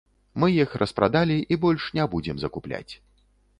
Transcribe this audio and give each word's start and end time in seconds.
Мы 0.43 0.47
іх 0.63 0.73
распрадалі 0.83 1.37
і 1.55 1.59
больш 1.67 1.87
не 2.01 2.09
будзем 2.17 2.43
закупляць. 2.47 2.89